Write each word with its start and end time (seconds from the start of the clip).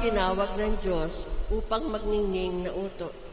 Tinawag 0.00 0.56
ng 0.58 0.74
Diyos 0.82 1.28
upang 1.54 1.86
magningning 1.86 2.66
na 2.66 2.72
uto 2.74 3.29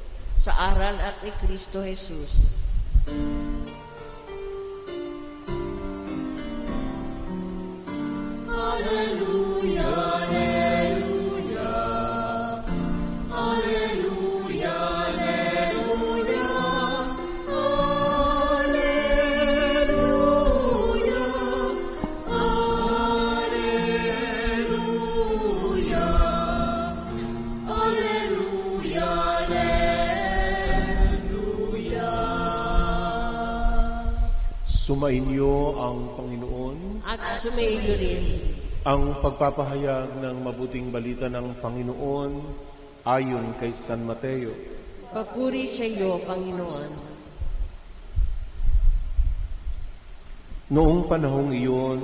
sa 0.47 0.71
aral 0.71 0.95
at 1.03 1.19
ni 1.27 1.31
Kristo 1.43 1.83
Jesus. 1.83 2.47
Sumainyo 34.97 35.77
ang 35.77 36.17
Panginoon, 36.17 37.05
At 37.05 37.21
sumaiyo 37.37 37.93
rin 38.01 38.25
ang 38.81 39.21
pagpapahayag 39.21 40.17
ng 40.25 40.41
mabuting 40.41 40.89
balita 40.89 41.29
ng 41.29 41.61
Panginoon 41.61 42.31
ayon 43.05 43.53
kay 43.61 43.69
San 43.77 44.09
Mateo. 44.09 44.57
Papuri 45.13 45.69
sa 45.69 45.85
iyo, 45.85 46.17
Panginoon. 46.25 46.89
Noong 50.73 51.01
panahong 51.05 51.53
iyon, 51.53 52.01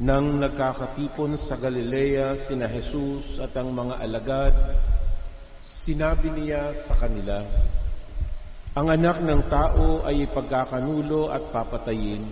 nang 0.00 0.40
nagkakatipon 0.40 1.36
sa 1.36 1.60
Galilea 1.60 2.40
sina 2.40 2.72
Jesus 2.72 3.36
at 3.36 3.52
ang 3.52 3.76
mga 3.76 4.00
alagad, 4.00 4.56
sinabi 5.60 6.40
niya 6.40 6.72
sa 6.72 6.96
kanila, 6.96 7.44
Ang 8.76 8.92
anak 8.92 9.24
ng 9.24 9.42
tao 9.48 10.04
ay 10.04 10.28
ipagkakanulo 10.28 11.32
at 11.32 11.48
papatayin, 11.48 12.28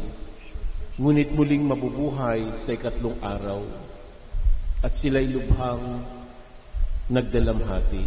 ngunit 1.00 1.32
muling 1.32 1.64
mabubuhay 1.64 2.52
sa 2.52 2.76
ikatlong 2.76 3.16
araw. 3.24 3.64
At 4.84 4.92
sila'y 4.92 5.32
lubhang 5.32 6.04
nagdalamhati. 7.08 8.04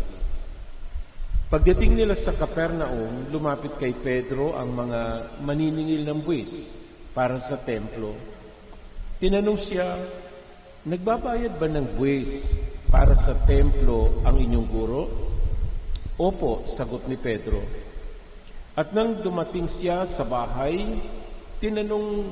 Pagdating 1.49 1.97
nila 1.97 2.13
sa 2.13 2.37
Kapernaum, 2.37 3.33
lumapit 3.33 3.73
kay 3.81 3.97
Pedro 3.97 4.53
ang 4.53 4.69
mga 4.69 5.33
maniningil 5.41 6.05
ng 6.05 6.21
buwis 6.21 6.77
para 7.17 7.41
sa 7.41 7.57
templo. 7.57 8.13
Tinanong 9.17 9.57
siya, 9.57 9.97
Nagbabayad 10.87 11.59
ba 11.59 11.67
ng 11.67 11.99
buwis 11.99 12.63
para 12.87 13.11
sa 13.11 13.35
templo 13.43 14.23
ang 14.23 14.39
inyong 14.39 14.67
guro? 14.71 15.03
Opo, 16.15 16.63
sagot 16.63 17.03
ni 17.11 17.19
Pedro. 17.19 17.86
At 18.77 18.93
nang 18.93 19.17
dumating 19.25 19.65
siya 19.65 20.05
sa 20.05 20.21
bahay, 20.21 20.85
tinanong 21.57 22.29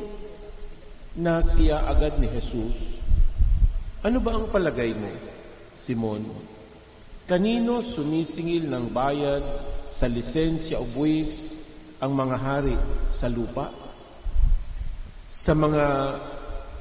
na 1.17 1.41
siya 1.41 1.89
agad 1.89 2.21
ni 2.21 2.29
Jesus, 2.37 3.01
Ano 4.05 4.21
ba 4.21 4.37
ang 4.37 4.45
palagay 4.53 4.93
mo, 4.93 5.09
Simon? 5.73 6.21
Kanino 7.25 7.81
sumisingil 7.81 8.69
ng 8.69 8.93
bayad 8.93 9.41
sa 9.89 10.05
lisensya 10.05 10.77
o 10.77 10.85
buwis 10.85 11.57
ang 11.97 12.13
mga 12.13 12.37
hari 12.37 12.77
sa 13.09 13.25
lupa? 13.25 13.73
Sa 15.25 15.57
mga 15.57 15.85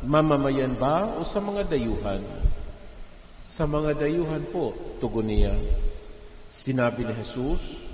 mamamayan 0.05 0.77
ba 0.77 1.17
o 1.17 1.25
sa 1.25 1.41
mga 1.41 1.65
dayuhan? 1.65 2.21
Sa 3.41 3.65
mga 3.65 3.97
dayuhan 3.97 4.45
po, 4.53 4.77
tugon 5.01 5.33
niya. 5.33 5.57
Sinabi 6.53 7.09
ni 7.09 7.17
Jesus, 7.17 7.94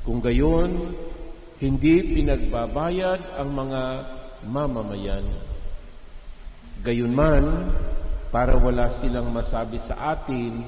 kung 0.00 0.24
gayon, 0.24 0.96
hindi 1.60 2.00
pinagbabayad 2.00 3.36
ang 3.36 3.50
mga 3.52 3.82
mamamayan. 4.48 5.26
Gayunman, 6.80 7.68
para 8.32 8.56
wala 8.56 8.88
silang 8.88 9.28
masabi 9.28 9.76
sa 9.76 10.16
atin, 10.16 10.64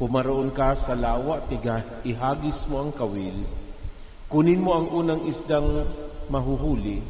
pumaroon 0.00 0.54
ka 0.56 0.72
sa 0.72 0.96
lawa 0.96 1.44
at 1.44 1.52
ihagis 2.06 2.64
mo 2.72 2.88
ang 2.88 2.96
kawil. 2.96 3.44
Kunin 4.32 4.64
mo 4.64 4.72
ang 4.72 4.88
unang 4.88 5.28
isdang 5.28 5.84
mahuhuli. 6.32 7.04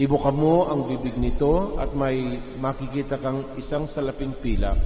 Ibuka 0.00 0.32
mo 0.32 0.64
ang 0.72 0.88
bibig 0.88 1.20
nito 1.20 1.76
at 1.76 1.92
may 1.92 2.40
makikita 2.56 3.20
kang 3.20 3.52
isang 3.60 3.84
salaping 3.84 4.32
pilak. 4.32 4.80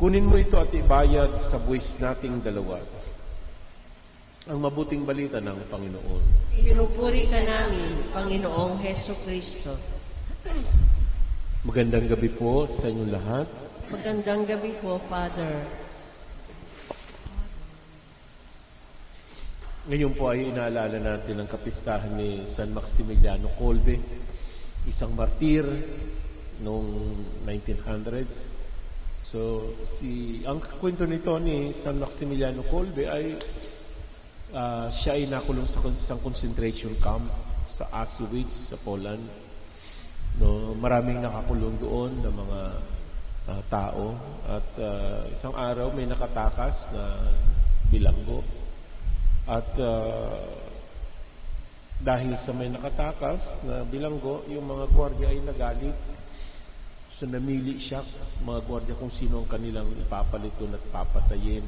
Kunin 0.00 0.24
mo 0.24 0.40
ito 0.40 0.56
at 0.56 0.72
ibayad 0.72 1.36
sa 1.36 1.60
buwis 1.60 2.00
nating 2.00 2.40
dalawa. 2.40 2.99
Ang 4.50 4.66
mabuting 4.66 5.06
balita 5.06 5.38
ng 5.38 5.62
Panginoon. 5.70 6.50
Pinupuri 6.58 7.30
ka 7.30 7.38
namin, 7.38 8.02
Panginoong 8.10 8.82
Heso 8.82 9.14
Kristo. 9.22 9.78
Magandang 11.62 12.10
gabi 12.10 12.26
po 12.34 12.66
sa 12.66 12.90
inyong 12.90 13.14
lahat. 13.14 13.46
Magandang 13.94 14.42
gabi 14.50 14.74
po, 14.82 14.98
Father. 15.06 15.70
Ngayon 19.86 20.18
po 20.18 20.34
ay 20.34 20.50
inaalala 20.50 20.98
natin 20.98 21.38
ang 21.38 21.46
kapistahan 21.46 22.18
ni 22.18 22.42
San 22.50 22.74
Maximiliano 22.74 23.54
Kolbe, 23.54 24.02
isang 24.90 25.14
martir 25.14 25.62
noong 26.58 26.90
1900s. 27.46 28.50
So, 29.22 29.70
si 29.86 30.42
ang 30.42 30.58
kwento 30.58 31.06
nito 31.06 31.38
ni 31.38 31.70
San 31.70 32.02
Maximiliano 32.02 32.66
Kolbe 32.66 33.06
ay 33.06 33.38
ah, 34.54 34.86
siya 34.90 35.18
ay 35.18 35.30
nakulong 35.30 35.66
sa 35.66 35.82
isang 35.88 36.20
concentration 36.22 36.94
camp 36.98 37.26
sa 37.70 37.86
Auschwitz 37.94 38.74
sa 38.74 38.76
Poland. 38.82 39.22
No, 40.42 40.74
maraming 40.74 41.22
nakakulong 41.22 41.78
doon 41.78 42.10
na 42.22 42.30
mga 42.30 42.60
ah, 43.50 43.62
tao 43.70 44.14
at 44.46 44.68
ah, 44.78 45.22
isang 45.30 45.54
araw 45.54 45.94
may 45.94 46.06
nakatakas 46.06 46.90
na 46.90 47.04
bilanggo. 47.90 48.42
At 49.46 49.70
ah, 49.78 50.38
dahil 52.00 52.32
sa 52.40 52.56
may 52.56 52.72
nakatakas 52.72 53.60
na 53.68 53.84
bilanggo, 53.84 54.40
yung 54.48 54.64
mga 54.64 54.88
gwardiya 54.88 55.28
ay 55.36 55.40
nagalit. 55.44 55.98
So 57.12 57.28
namili 57.28 57.76
siya, 57.76 58.00
mga 58.40 58.60
gwardiya 58.64 58.96
kung 58.96 59.12
sino 59.12 59.44
ang 59.44 59.48
kanilang 59.50 59.92
ipapalit 59.92 60.56
doon 60.56 60.80
at 60.80 60.84
papatayin. 60.88 61.66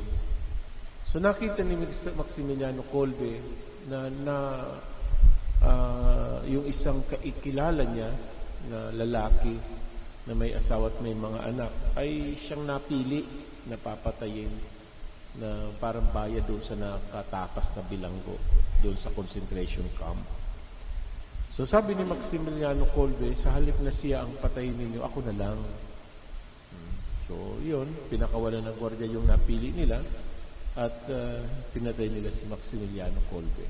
So 1.12 1.21
nakita 1.21 1.61
ni 1.61 1.77
Max- 1.77 2.17
Maximiliano 2.17 2.81
Kolbe 2.89 3.37
na, 3.84 4.09
na 4.09 4.37
ah, 5.61 6.41
yung 6.49 6.65
isang 6.65 7.05
kaikilala 7.05 7.84
niya 7.84 8.09
na 8.73 8.89
lalaki 8.97 9.53
na 10.25 10.33
may 10.33 10.56
asawa 10.56 10.89
at 10.89 10.97
may 11.05 11.12
mga 11.12 11.53
anak 11.53 11.73
ay 12.00 12.33
siyang 12.41 12.65
napili 12.65 13.28
na 13.69 13.77
papatayin 13.77 14.56
na 15.37 15.69
parang 15.77 16.09
bayad 16.17 16.49
doon 16.49 16.65
sa 16.65 16.81
nakatakas 16.81 17.77
na 17.77 17.84
bilanggo 17.93 18.41
doon 18.81 18.97
sa 18.97 19.12
concentration 19.12 19.85
camp. 20.00 20.25
So 21.53 21.69
sabi 21.69 21.93
ni 21.93 22.09
Maximiliano 22.09 22.88
Kolbe, 22.97 23.37
sa 23.37 23.53
halip 23.53 23.76
na 23.85 23.93
siya 23.93 24.25
ang 24.25 24.32
patayin 24.41 24.81
ninyo, 24.81 25.05
ako 25.05 25.29
na 25.29 25.37
lang. 25.37 25.61
Hmm. 26.73 26.94
So 27.29 27.61
yun, 27.61 27.93
pinakawalan 28.09 28.64
ng 28.64 28.76
gwardiya 28.81 29.12
yung 29.12 29.29
napili 29.29 29.76
nila 29.76 30.00
at 30.73 30.97
uh, 31.13 31.45
pinatay 31.77 32.09
nila 32.09 32.33
si 32.33 32.49
Maximiliano 32.49 33.21
Kolbe. 33.29 33.67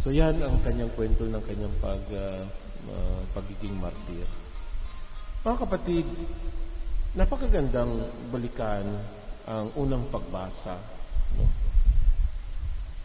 So 0.00 0.08
yan 0.08 0.40
ang 0.40 0.64
kanyang 0.64 0.88
kwento 0.96 1.28
ng 1.28 1.44
kanyang 1.44 1.74
pag, 1.84 2.00
uh, 2.08 2.44
uh, 2.88 3.20
pagiging 3.36 3.76
martir. 3.76 4.24
Mga 5.44 5.56
kapatid, 5.60 6.06
napakagandang 7.12 8.08
balikan 8.32 8.86
ang 9.44 9.68
unang 9.76 10.08
pagbasa. 10.08 10.80
No? 11.36 11.44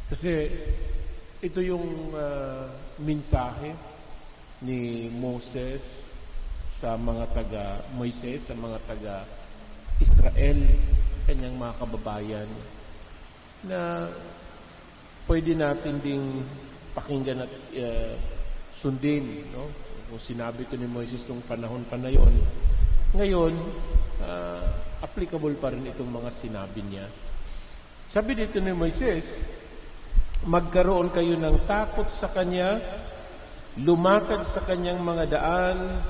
Kasi 0.08 0.48
ito 1.44 1.60
yung 1.60 2.16
uh, 2.16 2.72
mensahe 3.04 3.76
ni 4.64 5.12
Moses 5.12 6.08
sa 6.76 6.96
mga 6.96 7.26
taga 7.32 7.66
Moises 7.96 8.48
sa 8.48 8.56
mga 8.56 8.78
taga 8.88 9.16
Israel, 10.00 10.60
kanyang 11.26 11.58
mga 11.58 11.74
kababayan 11.82 12.50
na 13.66 14.10
pwede 15.26 15.58
natin 15.58 15.98
ding 16.00 16.46
pakinggan 16.94 17.44
at 17.44 17.54
uh, 17.76 18.14
sundin. 18.70 19.50
No? 19.52 19.68
Kung 20.06 20.22
sinabi 20.22 20.70
to 20.70 20.78
ni 20.78 20.86
Moises 20.86 21.26
nung 21.26 21.42
panahon 21.44 21.82
pa 21.90 21.98
na 21.98 22.14
yon, 22.14 22.32
ngayon, 23.18 23.54
uh, 24.22 24.64
applicable 25.02 25.58
pa 25.58 25.74
rin 25.74 25.90
itong 25.90 26.08
mga 26.08 26.30
sinabi 26.30 26.86
niya. 26.86 27.10
Sabi 28.06 28.38
dito 28.38 28.62
ni 28.62 28.70
Moises, 28.70 29.42
magkaroon 30.46 31.10
kayo 31.10 31.34
ng 31.42 31.66
takot 31.66 32.06
sa 32.14 32.30
Kanya, 32.30 32.78
lumakad 33.82 34.46
sa 34.46 34.62
Kanyang 34.62 35.02
mga 35.02 35.26
daan, 35.26 36.06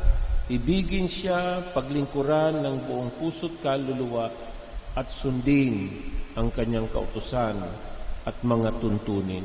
ibigin 0.51 1.07
siya, 1.07 1.63
paglingkuran 1.71 2.59
ng 2.59 2.75
buong 2.83 3.11
puso't 3.15 3.63
kaluluwa, 3.63 4.27
at 4.95 5.11
sundin 5.11 5.91
ang 6.39 6.47
Kanyang 6.55 6.87
kautusan 6.87 7.59
at 8.23 8.35
mga 8.41 8.79
tuntunin. 8.79 9.43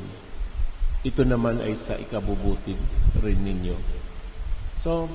Ito 1.03 1.27
naman 1.27 1.59
ay 1.59 1.75
sa 1.75 1.99
ikabubuti 1.99 2.73
rin 3.19 3.39
ninyo. 3.43 3.75
So, 4.79 5.05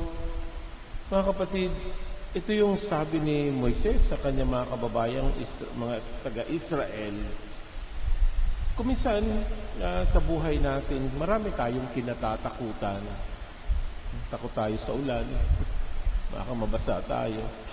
mga 1.09 1.23
kapatid, 1.33 1.73
ito 2.37 2.50
yung 2.53 2.77
sabi 2.77 3.17
ni 3.17 3.49
Moises 3.49 4.12
sa 4.12 4.21
kanya 4.21 4.44
mga 4.44 4.69
kababayang 4.77 5.31
mga 5.79 5.97
taga-Israel. 6.21 7.17
Kumisan 8.77 9.25
uh, 9.81 10.05
sa 10.05 10.21
buhay 10.21 10.61
natin, 10.61 11.09
marami 11.17 11.49
tayong 11.56 11.88
kinatatakutan. 11.97 13.00
Takot 14.29 14.53
tayo 14.53 14.77
sa 14.77 14.93
ulan, 14.93 15.25
baka 16.35 16.53
mabasa 16.53 17.00
tayo. 17.09 17.65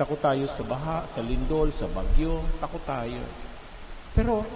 Takot 0.00 0.16
tayo 0.16 0.48
sa 0.48 0.64
baha, 0.64 1.04
sa 1.04 1.20
lindol, 1.20 1.68
sa 1.68 1.84
bagyo, 1.92 2.40
takot 2.56 2.80
tayo. 2.88 3.20
Pero 4.16 4.48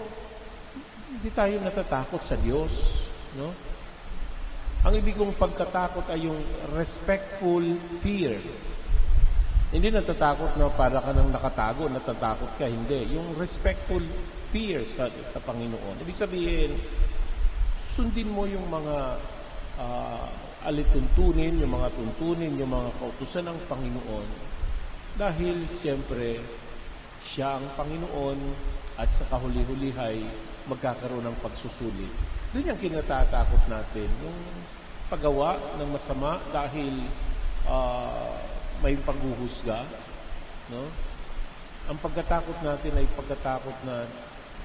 hindi 1.12 1.28
tayo 1.36 1.60
natatakot 1.60 2.24
sa 2.24 2.32
Diyos, 2.40 3.04
no? 3.36 3.52
Ang 4.88 5.04
ibig 5.04 5.20
kong 5.20 5.36
pagkatakot 5.36 6.08
ay 6.08 6.24
yung 6.24 6.40
respectful 6.72 7.60
fear. 8.00 8.40
Hindi 9.68 9.92
natatakot 9.92 10.56
na 10.56 10.72
para 10.72 11.04
ka 11.04 11.12
nang 11.12 11.28
nakatago, 11.28 11.92
natatakot 11.92 12.48
ka. 12.56 12.64
Hindi. 12.64 13.12
Yung 13.12 13.36
respectful 13.36 14.00
fear 14.48 14.88
sa, 14.88 15.12
sa 15.20 15.44
Panginoon. 15.44 16.04
Ibig 16.04 16.20
sabihin, 16.20 16.72
sundin 17.84 18.32
mo 18.32 18.48
yung 18.48 18.64
mga 18.72 18.96
uh, 19.76 20.24
alituntunin, 20.68 21.60
yung 21.60 21.72
mga 21.76 21.92
tuntunin, 21.92 22.56
yung 22.56 22.72
mga 22.72 22.96
kautusan 22.96 23.44
ng 23.44 23.58
Panginoon. 23.68 24.53
Dahil 25.14 25.62
siyempre, 25.70 26.42
siya 27.22 27.62
ang 27.62 27.66
Panginoon 27.78 28.38
at 28.98 29.10
sa 29.14 29.22
kahuli-hulihay, 29.30 30.26
magkakaroon 30.66 31.22
ng 31.30 31.38
pagsusulit. 31.38 32.10
Doon 32.50 32.70
yung 32.74 32.80
kinatatakot 32.82 33.62
natin. 33.70 34.10
Yung 34.22 34.38
paggawa 35.06 35.54
ng 35.78 35.90
masama 35.94 36.42
dahil 36.50 37.06
uh, 37.70 38.34
may 38.82 38.98
paghuhusga. 38.98 39.86
No? 40.74 40.90
Ang 41.86 41.98
pagkatakot 42.02 42.58
natin 42.64 42.92
ay 42.98 43.06
pagkatakot 43.14 43.76
na 43.86 44.08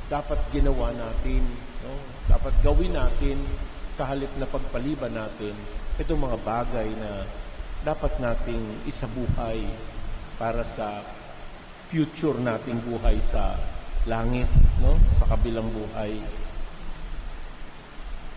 dapat 0.09 0.39
ginawa 0.49 0.89
natin, 0.95 1.45
no? 1.85 1.93
dapat 2.25 2.57
gawin 2.65 2.97
natin 2.97 3.37
sa 3.85 4.09
halip 4.09 4.31
na 4.41 4.49
pagpaliban 4.49 5.13
natin 5.13 5.53
itong 5.99 6.21
mga 6.25 6.37
bagay 6.41 6.89
na 6.97 7.27
dapat 7.83 8.15
nating 8.17 8.63
isabuhay 8.87 9.67
para 10.39 10.63
sa 10.63 11.03
future 11.91 12.39
nating 12.39 12.79
buhay 12.87 13.19
sa 13.19 13.59
langit, 14.07 14.47
no? 14.79 14.95
sa 15.11 15.27
kabilang 15.27 15.67
buhay. 15.67 16.15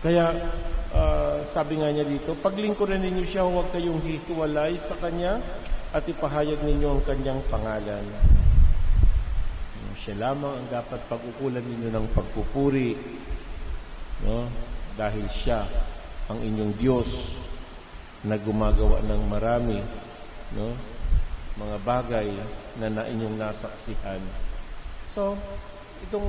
Kaya 0.03 0.35
uh, 0.91 1.39
sabi 1.47 1.79
nga 1.79 1.87
niya 1.87 2.03
dito, 2.03 2.35
paglingkuran 2.43 2.99
ninyo 2.99 3.23
siya, 3.23 3.47
huwag 3.47 3.71
kayong 3.71 4.03
hihiwalay 4.03 4.75
sa 4.75 4.99
Kanya 4.99 5.39
at 5.95 6.03
ipahayag 6.03 6.59
ninyo 6.59 6.99
ang 6.99 7.01
Kanyang 7.07 7.39
pangalan. 7.47 8.03
Siya 9.95 10.19
lamang 10.19 10.59
ang 10.59 10.67
dapat 10.67 10.99
pag-ukulan 11.07 11.63
ninyo 11.63 11.87
ng 11.95 12.11
pagpupuri 12.11 12.99
no? 14.27 14.51
dahil 14.99 15.23
siya 15.31 15.63
ang 16.27 16.43
inyong 16.43 16.75
Diyos 16.75 17.39
na 18.27 18.35
gumagawa 18.35 18.99
ng 18.99 19.21
marami 19.31 19.79
no? 20.59 20.75
Mga 21.53 21.77
bagay 21.85 22.27
na 22.81 22.87
na 22.89 23.03
inyong 23.05 23.37
nasaksihan. 23.37 24.21
So, 25.09 25.37
itong 26.09 26.25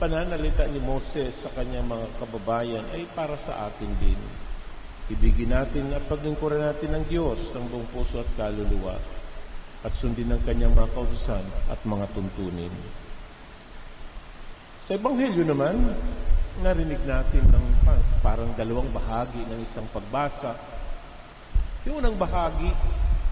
pananalita 0.00 0.64
ni 0.66 0.80
Moses 0.80 1.44
sa 1.44 1.52
kanyang 1.52 1.86
mga 1.86 2.06
kababayan 2.18 2.84
ay 2.96 3.04
para 3.12 3.36
sa 3.36 3.68
atin 3.68 3.92
din. 4.00 4.18
Ibigin 5.12 5.52
natin 5.52 5.92
at 5.92 6.08
paglingkuran 6.08 6.64
natin 6.64 6.96
ng 6.96 7.04
Diyos 7.12 7.52
ng 7.52 7.68
buong 7.68 7.88
puso 7.92 8.24
at 8.24 8.30
kaluluwa 8.40 8.96
at 9.84 9.92
sundin 9.92 10.32
ang 10.32 10.40
kanyang 10.48 10.72
mga 10.72 10.96
kautusan 10.96 11.44
at 11.68 11.76
mga 11.84 12.08
tuntunin. 12.16 12.72
Sa 14.80 14.96
Ebanghelyo 14.96 15.44
naman, 15.44 15.92
narinig 16.64 17.04
natin 17.04 17.44
ng 17.52 17.66
parang 18.24 18.48
dalawang 18.56 18.88
bahagi 18.88 19.44
ng 19.44 19.60
isang 19.60 19.84
pagbasa. 19.92 20.56
Yung 21.84 22.00
unang 22.00 22.16
bahagi, 22.16 22.72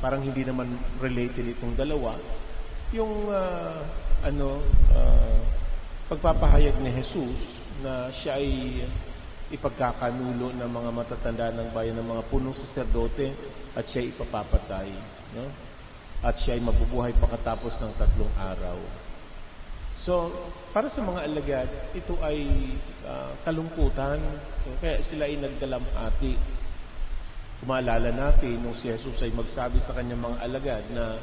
parang 0.03 0.19
hindi 0.19 0.43
naman 0.43 0.67
related 0.99 1.55
itong 1.55 1.79
dalawa. 1.79 2.19
Yung 2.91 3.31
uh, 3.31 3.79
ano, 4.27 4.59
uh, 4.91 5.39
pagpapahayag 6.11 6.75
ni 6.83 6.91
Jesus 6.91 7.71
na 7.81 8.11
siya 8.11 8.37
ay 8.37 8.83
ipagkakanulo 9.55 10.51
ng 10.59 10.71
mga 10.71 10.91
matatanda 10.91 11.47
ng 11.55 11.71
bayan 11.71 11.97
ng 12.03 12.09
mga 12.09 12.23
punong 12.29 12.57
saserdote 12.57 13.31
at 13.79 13.87
siya 13.87 14.03
ay 14.03 14.09
ipapapatay. 14.11 14.89
No? 15.39 15.47
At 16.21 16.35
siya 16.37 16.59
ay 16.59 16.63
mabubuhay 16.67 17.15
pagkatapos 17.17 17.79
ng 17.81 17.93
tatlong 17.95 18.31
araw. 18.37 18.77
So, 20.03 20.35
para 20.75 20.91
sa 20.91 21.07
mga 21.07 21.31
alagad, 21.31 21.69
ito 21.95 22.19
ay 22.27 22.43
uh, 23.07 23.31
kalungkutan. 23.47 24.19
Kaya 24.83 24.99
sila 24.99 25.31
ay 25.31 25.39
nagdalamhati. 25.39 26.35
Kumaalala 27.63 28.11
natin 28.11 28.59
nung 28.59 28.75
si 28.75 28.91
Jesus 28.91 29.23
ay 29.23 29.31
magsabi 29.31 29.79
sa 29.79 29.95
kanyang 29.95 30.19
mga 30.19 30.39
alagad 30.43 30.83
na 30.91 31.15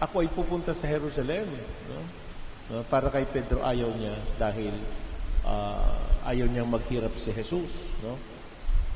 ako 0.00 0.24
ay 0.24 0.28
pupunta 0.32 0.72
sa 0.72 0.88
Jerusalem. 0.88 1.44
No? 1.92 2.00
No? 2.72 2.80
Para 2.88 3.12
kay 3.12 3.28
Pedro 3.28 3.60
ayaw 3.60 3.92
niya 3.92 4.16
dahil 4.40 4.72
uh, 5.44 6.00
ayaw 6.24 6.48
niyang 6.48 6.72
maghirap 6.72 7.12
si 7.20 7.28
Jesus. 7.28 7.92
No? 8.00 8.16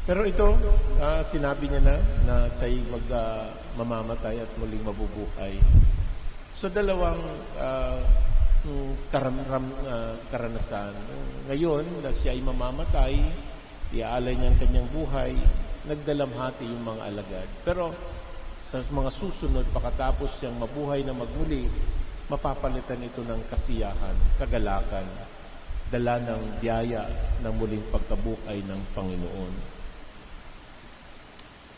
Pero 0.08 0.24
ito, 0.24 0.56
uh, 1.04 1.20
sinabi 1.20 1.68
niya 1.68 1.84
na 1.84 1.96
na 2.24 2.34
siya'y 2.56 2.80
mag, 2.88 3.04
uh, 3.12 3.52
mamamatay 3.76 4.40
at 4.40 4.48
muling 4.56 4.80
mabubuhay. 4.80 5.60
So 6.56 6.72
dalawang 6.72 7.20
uh, 7.60 8.00
karam, 9.12 9.36
ram, 9.48 9.68
uh, 9.84 10.16
karanasan. 10.32 10.96
Ngayon, 11.48 11.84
na 12.00 12.12
siya 12.12 12.32
ay 12.32 12.40
mamamatay, 12.40 13.14
iaalay 13.92 14.36
niya 14.36 14.48
ang 14.52 14.58
kanyang 14.60 14.88
buhay, 14.92 15.36
nagdalamhati 15.88 16.68
yung 16.68 16.84
mga 16.84 17.02
alagad. 17.08 17.48
Pero 17.64 17.94
sa 18.60 18.84
mga 18.84 19.08
susunod, 19.08 19.64
pakatapos 19.72 20.36
siyang 20.36 20.60
mabuhay 20.60 21.00
na 21.00 21.16
magmuli, 21.16 21.64
mapapalitan 22.28 23.00
ito 23.00 23.24
ng 23.24 23.40
kasiyahan, 23.48 24.16
kagalakan, 24.36 25.08
dala 25.90 26.22
ng 26.22 26.62
biyaya 26.62 27.08
ng 27.42 27.52
muling 27.56 27.82
pagkabuhay 27.90 28.62
ng 28.62 28.80
Panginoon. 28.94 29.54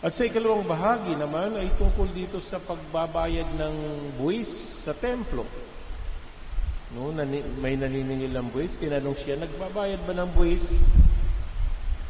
At 0.02 0.12
sa 0.12 0.26
ikalawang 0.26 0.66
bahagi 0.66 1.14
naman 1.14 1.54
ay 1.54 1.71
tungkol 1.78 2.11
dito 2.11 2.42
sa 2.42 2.59
pagbabayad 2.59 3.47
ng 3.54 3.75
buwis 4.18 4.82
sa 4.82 4.90
templo. 4.92 5.47
No, 6.92 7.14
nani, 7.14 7.40
may 7.62 7.78
naniningil 7.78 8.35
ng 8.35 8.50
buwis. 8.52 8.76
Tinanong 8.76 9.16
siya, 9.16 9.38
nagbabayad 9.38 10.02
ba 10.04 10.12
ng 10.12 10.30
buwis 10.35 10.76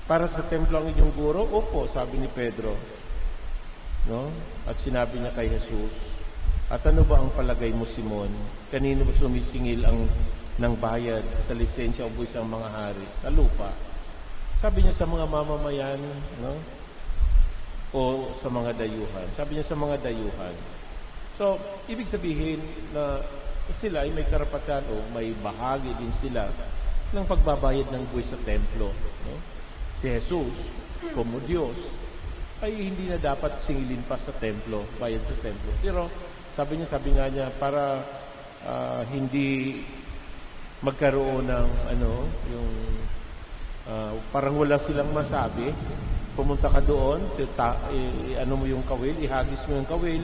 para 0.07 0.27
sa 0.27 0.43
templo 0.47 0.79
ang 0.79 0.91
inyong 0.91 1.13
guro? 1.15 1.47
Opo, 1.47 1.87
sabi 1.87 2.19
ni 2.19 2.27
Pedro. 2.27 2.75
No? 4.11 4.35
At 4.67 4.79
sinabi 4.79 5.23
niya 5.23 5.31
kay 5.35 5.47
Jesus, 5.51 6.19
At 6.73 6.81
ano 6.89 7.05
ba 7.05 7.21
ang 7.21 7.29
palagay 7.37 7.69
mo, 7.77 7.85
Simon? 7.85 8.33
Kanino 8.73 9.05
mo 9.05 9.13
sumisingil 9.13 9.85
ang 9.85 10.09
ng 10.57 10.75
bayad 10.81 11.21
sa 11.37 11.53
lisensya 11.53 12.09
o 12.09 12.13
buwis 12.13 12.33
ang 12.33 12.49
mga 12.49 12.69
hari? 12.73 13.05
Sa 13.13 13.29
lupa. 13.29 13.69
Sabi 14.57 14.81
niya 14.81 14.97
sa 14.97 15.05
mga 15.05 15.29
mamamayan, 15.29 16.01
no? 16.41 16.57
O 17.93 18.33
sa 18.33 18.49
mga 18.49 18.73
dayuhan. 18.73 19.29
Sabi 19.37 19.61
niya 19.61 19.69
sa 19.69 19.77
mga 19.77 20.01
dayuhan. 20.01 20.55
So, 21.37 21.61
ibig 21.93 22.09
sabihin 22.09 22.61
na 22.97 23.21
sila 23.69 24.09
ay 24.09 24.11
may 24.13 24.25
karapatan 24.25 24.81
o 24.89 25.05
may 25.13 25.33
bahagi 25.45 25.93
din 26.01 26.13
sila 26.13 26.49
ng 27.13 27.25
pagbabayad 27.29 27.93
ng 27.93 28.05
buwis 28.09 28.33
sa 28.33 28.41
templo. 28.41 28.97
No? 29.29 29.35
Si 29.97 30.09
Jesus, 30.09 30.77
como 31.13 31.41
Diyos, 31.45 31.93
ay 32.63 32.79
hindi 32.79 33.11
na 33.11 33.19
dapat 33.19 33.59
singilin 33.59 34.07
pa 34.07 34.15
sa 34.15 34.31
templo, 34.37 34.87
bayad 35.03 35.23
sa 35.27 35.35
templo. 35.43 35.71
Pero 35.83 36.07
sabi 36.53 36.79
niya, 36.79 36.89
sabi 36.89 37.11
nga 37.17 37.27
niya, 37.27 37.51
para 37.59 38.03
uh, 38.63 39.03
hindi 39.11 39.83
magkaroon 40.83 41.47
ng 41.47 41.69
ano, 41.95 42.13
yung 42.51 42.71
parang 44.31 44.59
wala 44.59 44.79
silang 44.79 45.11
masabi. 45.11 45.75
Pumunta 46.33 46.73
ka 46.73 46.81
doon, 46.81 47.21
tita, 47.37 47.77
i, 47.93 48.33
ano 48.41 48.57
mo 48.57 48.65
yung 48.65 48.87
kawil, 48.89 49.13
ihagis 49.21 49.69
mo 49.69 49.77
yung 49.77 49.89
kawil, 49.89 50.23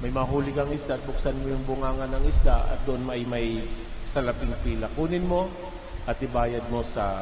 may 0.00 0.08
mahuli 0.08 0.48
kang 0.56 0.72
isda 0.72 0.96
buksan 1.04 1.36
mo 1.44 1.52
yung 1.52 1.64
bunganga 1.68 2.08
ng 2.08 2.24
isda 2.24 2.72
at 2.72 2.80
doon 2.88 3.04
may 3.04 3.20
may 3.28 3.60
salaping 4.08 4.48
pila. 4.64 4.88
Kunin 4.96 5.28
mo 5.28 5.44
at 6.08 6.16
ibayad 6.24 6.64
mo 6.72 6.80
sa 6.80 7.20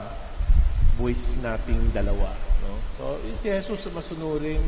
buwis 0.98 1.38
nating 1.38 1.94
dalawa. 1.94 2.34
No? 2.66 2.74
So, 2.98 3.04
si 3.32 3.48
Jesus 3.48 3.86
masunurin 3.94 4.60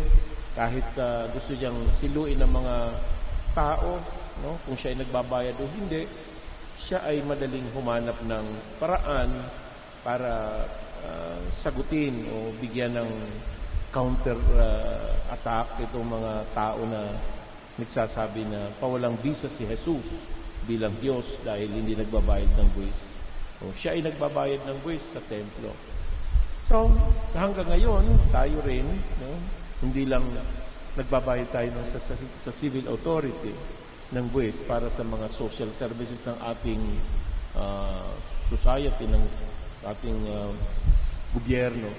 kahit 0.54 0.86
ah, 0.96 1.26
gusto 1.34 1.52
niyang 1.58 1.90
siluin 1.90 2.38
ng 2.38 2.50
mga 2.50 2.76
tao, 3.52 3.98
no? 4.46 4.56
kung 4.62 4.78
siya 4.78 4.94
ay 4.94 5.02
nagbabayad 5.02 5.58
o 5.58 5.66
hindi, 5.66 6.06
siya 6.78 7.02
ay 7.04 7.20
madaling 7.26 7.66
humanap 7.74 8.16
ng 8.22 8.46
paraan 8.78 9.30
para 10.06 10.64
ah, 11.04 11.38
sagutin 11.52 12.24
o 12.30 12.54
bigyan 12.62 12.94
ng 12.94 13.10
counter 13.90 14.38
ah, 14.56 15.34
attack 15.34 15.82
itong 15.90 16.06
mga 16.06 16.32
tao 16.54 16.80
na 16.86 17.10
nagsasabi 17.78 18.46
na 18.46 18.70
pawalang 18.78 19.16
bisa 19.18 19.46
si 19.46 19.66
Jesus 19.66 20.30
bilang 20.68 20.92
Diyos 21.00 21.40
dahil 21.42 21.70
hindi 21.70 21.96
nagbabayad 21.96 22.52
ng 22.58 22.68
buwis. 22.76 23.08
O 23.60 23.72
siya 23.72 23.96
ay 23.96 24.04
nagbabayad 24.04 24.64
ng 24.68 24.78
buwis 24.84 25.16
sa 25.16 25.20
templo. 25.24 25.72
So, 26.70 26.86
hanggang 27.34 27.66
ngayon, 27.66 28.30
tayo 28.30 28.62
rin, 28.62 28.86
no, 29.18 29.34
hindi 29.82 30.06
lang 30.06 30.22
nagbabayad 30.94 31.50
tayo 31.50 31.66
ng, 31.74 31.82
sa, 31.82 31.98
sa, 31.98 32.14
sa 32.14 32.52
civil 32.54 32.86
authority 32.94 33.50
ng 34.14 34.30
buwis 34.30 34.62
para 34.62 34.86
sa 34.86 35.02
mga 35.02 35.26
social 35.34 35.74
services 35.74 36.22
ng 36.30 36.38
ating 36.38 36.78
ah, 37.58 38.14
society, 38.46 39.02
ng 39.10 39.24
ating 39.82 40.18
ah, 40.30 40.54
gobyerno. 41.34 41.90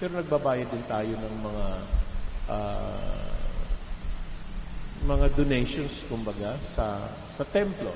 Pero 0.00 0.16
nagbabayad 0.16 0.72
din 0.72 0.84
tayo 0.88 1.12
ng 1.20 1.34
mga 1.44 1.66
ah, 2.48 3.28
mga 5.04 5.36
donations 5.36 6.00
kumbaga 6.08 6.56
sa 6.64 7.12
sa 7.28 7.44
templo, 7.44 7.92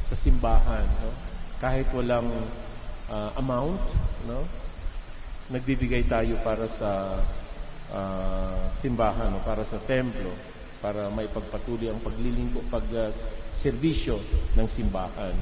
sa 0.00 0.16
simbahan, 0.16 0.88
no? 1.04 1.12
Kahit 1.60 1.92
walang 1.92 2.32
ah, 3.12 3.36
amount, 3.36 3.84
no? 4.24 4.48
Nagbibigay 5.48 6.04
tayo 6.04 6.36
para 6.44 6.68
sa 6.68 7.20
ah, 7.92 8.68
simbahan 8.68 9.32
o 9.32 9.40
para 9.40 9.64
sa 9.64 9.80
templo 9.80 10.28
para 10.78 11.10
may 11.10 11.26
pagpatuloy 11.26 11.90
ang 11.90 11.98
paglilingkod 12.04 12.68
pag 12.68 12.84
ah, 12.94 13.10
serbisyo 13.56 14.20
ng 14.54 14.68
simbahan. 14.68 15.34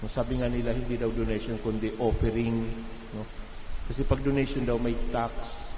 No, 0.00 0.08
sabi 0.08 0.40
nga 0.40 0.48
nila 0.48 0.76
hindi 0.76 0.96
daw 0.96 1.08
donation 1.08 1.56
kundi 1.60 1.92
offering, 1.98 2.64
no? 3.16 3.24
Kasi 3.88 4.04
pag 4.04 4.20
donation 4.20 4.64
daw 4.64 4.76
may 4.76 4.96
tax. 5.10 5.72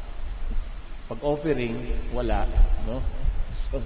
Pag 1.08 1.20
offering, 1.24 1.76
wala, 2.12 2.44
no? 2.84 3.00
So, 3.52 3.80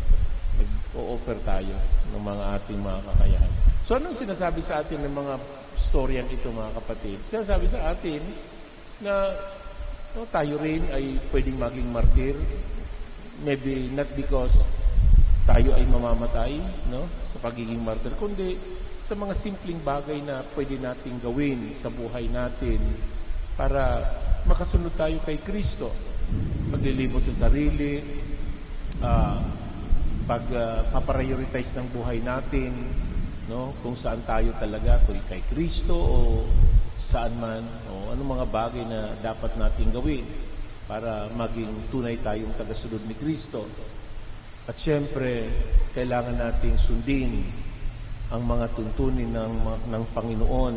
nag-o-offer 0.59 1.39
tayo 1.47 1.75
ng 2.11 2.23
mga 2.23 2.45
ating 2.59 2.81
mga 2.83 3.01
kakayahan. 3.13 3.53
So, 3.83 3.99
anong 3.99 4.15
sinasabi 4.19 4.61
sa 4.63 4.83
atin 4.83 5.07
ng 5.07 5.15
mga 5.15 5.35
storyang 5.75 6.29
ito, 6.31 6.51
mga 6.51 6.75
kapatid? 6.83 7.19
Sinasabi 7.27 7.67
sa 7.67 7.95
atin 7.95 8.21
na 9.01 9.33
no, 10.13 10.29
tayo 10.29 10.61
rin 10.61 10.85
ay 10.93 11.17
pwedeng 11.33 11.57
maging 11.57 11.89
martir. 11.89 12.37
Maybe 13.43 13.89
not 13.91 14.13
because 14.13 14.53
tayo 15.49 15.75
ay 15.75 15.89
mamamatay 15.89 16.61
no, 16.93 17.09
sa 17.25 17.41
pagiging 17.43 17.81
martir, 17.83 18.15
kundi 18.21 18.55
sa 19.03 19.19
mga 19.19 19.35
simpleng 19.35 19.83
bagay 19.83 20.23
na 20.23 20.47
pwede 20.55 20.79
nating 20.79 21.19
gawin 21.19 21.75
sa 21.75 21.91
buhay 21.91 22.31
natin 22.31 22.79
para 23.59 24.07
makasunod 24.47 24.95
tayo 24.95 25.19
kay 25.27 25.43
Kristo. 25.43 25.91
Paglilibot 26.71 27.27
sa 27.27 27.47
sarili, 27.47 27.99
ah, 29.03 29.43
pag 30.23 30.45
uh, 30.55 30.87
paprioritize 30.95 31.75
ng 31.77 31.87
buhay 31.91 32.23
natin, 32.23 32.71
no, 33.51 33.75
kung 33.83 33.99
saan 33.99 34.23
tayo 34.23 34.55
talaga, 34.57 35.03
kung 35.03 35.19
kay 35.27 35.43
Kristo 35.51 35.95
o 35.99 36.19
saan 37.03 37.35
man, 37.43 37.67
o 37.91 38.15
anong 38.15 38.39
mga 38.39 38.47
bagay 38.47 38.85
na 38.87 39.19
dapat 39.19 39.59
nating 39.59 39.91
gawin 39.91 40.23
para 40.87 41.27
maging 41.35 41.91
tunay 41.91 42.15
tayong 42.23 42.55
tagasunod 42.55 43.03
ni 43.11 43.19
Kristo. 43.19 43.67
At 44.71 44.79
siyempre, 44.79 45.51
kailangan 45.99 46.39
nating 46.39 46.79
sundin 46.79 47.43
ang 48.31 48.47
mga 48.47 48.71
tuntunin 48.79 49.35
ng, 49.35 49.55
ng 49.91 50.05
Panginoon, 50.15 50.75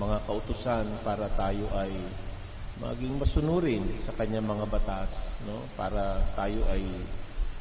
mga 0.00 0.16
kautusan 0.24 0.88
para 1.04 1.28
tayo 1.36 1.68
ay 1.76 1.92
maging 2.80 3.20
masunurin 3.20 3.84
sa 4.00 4.16
kanyang 4.16 4.48
mga 4.48 4.66
batas, 4.68 5.44
no? 5.44 5.60
para 5.76 6.24
tayo 6.34 6.64
ay 6.72 6.82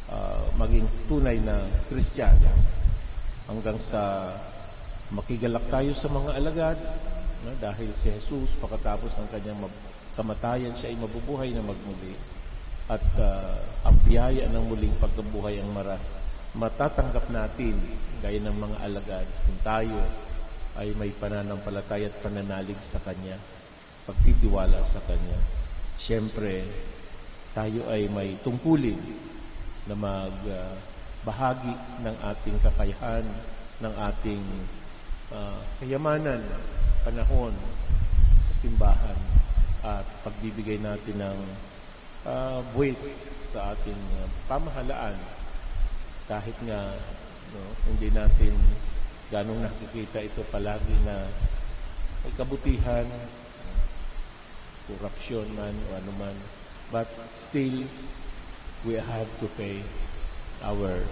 ah, 0.10 0.44
maging 0.56 0.88
tunay 1.08 1.38
na 1.40 1.68
Kristiyano 1.92 2.52
hanggang 3.46 3.78
sa 3.78 4.34
makigalak 5.14 5.62
tayo 5.70 5.94
sa 5.94 6.10
mga 6.10 6.32
alagad 6.36 6.80
no? 7.46 7.54
dahil 7.62 7.94
si 7.94 8.10
Jesus 8.10 8.58
pagkatapos 8.58 9.22
ng 9.22 9.30
kanyang 9.30 9.70
kamatayan 10.18 10.74
siya 10.74 10.90
ay 10.90 10.98
mabubuhay 10.98 11.54
na 11.54 11.62
magmuli 11.62 12.18
at 12.90 13.06
ah, 13.22 13.62
ang 13.86 14.02
biyaya 14.02 14.50
ng 14.50 14.66
muling 14.66 14.94
pagkabuhay 14.98 15.62
ang 15.62 15.70
mara 15.70 16.02
matatanggap 16.56 17.28
natin 17.30 17.76
gaya 18.24 18.40
ng 18.40 18.56
mga 18.56 18.78
alagad 18.80 19.28
kung 19.44 19.60
tayo 19.60 20.00
ay 20.76 20.92
may 20.96 21.12
pananampalataya 21.12 22.12
at 22.12 22.16
pananalig 22.20 22.80
sa 22.84 23.00
Kanya, 23.00 23.40
pagtitiwala 24.04 24.84
sa 24.84 25.00
Kanya. 25.08 25.40
Siyempre, 25.96 26.68
tayo 27.56 27.88
ay 27.88 28.12
may 28.12 28.36
tungkulin 28.44 29.00
na 29.88 29.96
magbahagi 29.96 31.76
ng 32.04 32.16
ating 32.20 32.58
kakayahan, 32.60 33.24
ng 33.80 33.94
ating 34.12 34.44
ah, 35.32 35.60
kayamanan, 35.80 36.44
panahon 37.06 37.54
sa 38.42 38.54
simbahan 38.58 39.20
at 39.86 40.06
pagbibigay 40.26 40.82
natin 40.82 41.22
ng 41.22 41.40
uh, 42.26 42.66
buwis 42.74 43.30
sa 43.54 43.78
ating 43.78 44.02
ah, 44.20 44.30
pamahalaan 44.50 45.14
kahit 46.26 46.58
nga 46.66 46.98
no, 47.54 47.62
hindi 47.86 48.10
natin 48.10 48.58
ganong 49.30 49.62
nakikita 49.62 50.26
ito 50.26 50.42
palagi 50.50 50.98
na 51.06 51.30
may 52.26 52.34
kabutihan, 52.34 53.06
korupsyon 54.90 55.46
man 55.54 55.78
o 55.78 55.88
ano 55.94 56.12
man. 56.18 56.34
But 56.90 57.06
still, 57.38 57.86
we 58.82 58.98
have 58.98 59.30
to 59.42 59.48
pay 59.54 59.86
our 60.66 61.06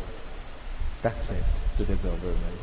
taxes 1.05 1.69
to 1.77 1.85
the 1.85 1.97
government. 2.01 2.62